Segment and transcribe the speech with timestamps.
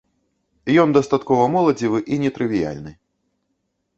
[0.83, 2.91] Ён дастаткова моладзевы і нетрывіяльны.